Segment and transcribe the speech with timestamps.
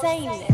[0.00, 0.45] 三亿元。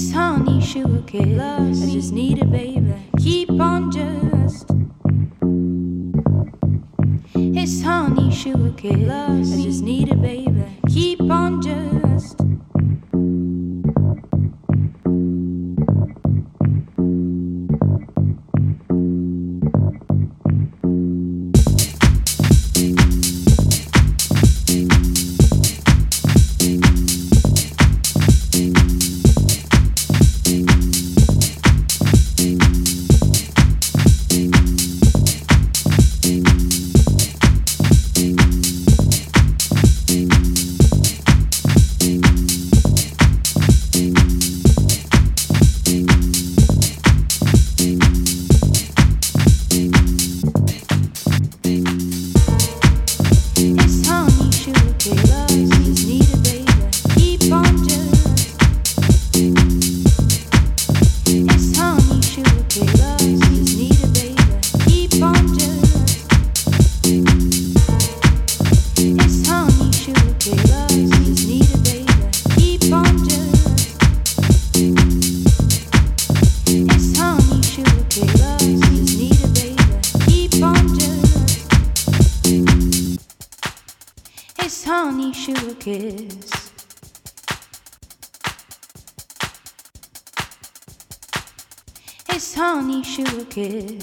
[0.00, 1.82] this honey sugar kiss.
[1.82, 2.94] I just need a baby.
[3.18, 4.66] Keep on just.
[7.34, 9.52] It's honey sugar kiss.
[9.52, 10.64] I just need a baby.
[10.88, 12.49] Keep on just.
[93.60, 93.99] Kiss.